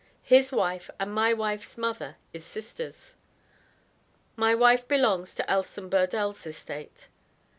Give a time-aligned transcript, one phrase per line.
[0.23, 3.13] His wife and my wife's mother is sisters.
[4.35, 7.07] My wife belongs to Elson Burdel's estate.